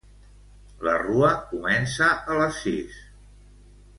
La 0.87 0.93
rua 1.01 1.29
comença 1.51 2.09
a 2.09 2.39
les 2.41 2.57
sis. 2.65 2.99